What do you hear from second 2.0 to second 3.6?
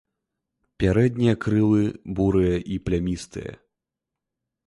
бурыя і плямістыя.